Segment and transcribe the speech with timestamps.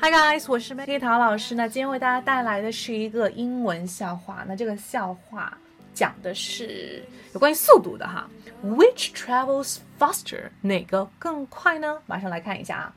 [0.00, 1.56] Hi guys，我是 Maggie 陶老师。
[1.56, 4.44] 那今天为大家带来的是一个英文笑话。
[4.46, 5.58] 那这个笑话
[5.92, 7.04] 讲的是
[7.34, 8.30] 有关于速度的哈。
[8.64, 10.50] Which travels faster？
[10.60, 12.00] 哪个更快呢？
[12.06, 12.94] 马上来看一下啊。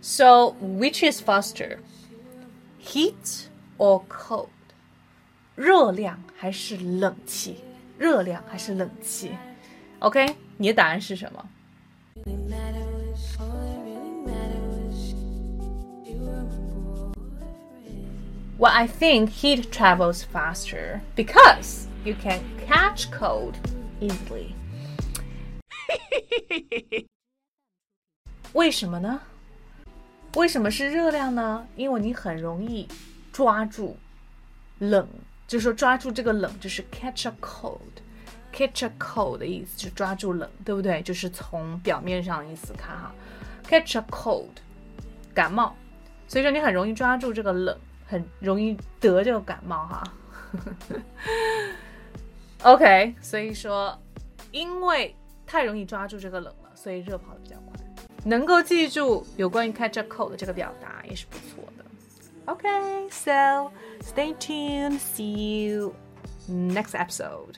[0.00, 1.76] So which is faster?
[2.82, 3.44] Heat
[3.76, 4.48] or cold？
[5.56, 7.62] 热量还是冷气？
[7.98, 9.36] 热量还是冷气
[9.98, 11.46] ？OK，你的答案是什么
[18.59, 23.55] ？Well, I think heat travels faster because you can catch cold
[23.99, 24.53] easily.
[28.53, 29.21] 为什么呢？
[30.35, 31.67] 为什么是热量呢？
[31.75, 32.87] 因为你很容易
[33.31, 33.97] 抓住
[34.79, 35.07] 冷，
[35.47, 41.01] 就是说抓住这个冷，就是 catch a cold。catch a cold 的意思是抓住冷，对不对？
[41.01, 43.13] 就是从表面上意思看哈，
[43.67, 44.47] catch a cold，
[45.33, 45.75] 感冒，
[46.25, 47.77] 所以说你很容易抓住这个冷。
[48.10, 50.02] 很容易得这个感冒哈。
[52.64, 53.96] OK，所以说，
[54.50, 55.14] 因为
[55.46, 57.78] 太容易抓住这个冷了，所以热跑的比较快。
[58.24, 61.84] 能够记住有关于 catch a cold 的这个表达也是不错的。
[62.46, 63.70] OK，so
[64.02, 65.94] stay tuned，see you
[66.48, 67.54] next episode。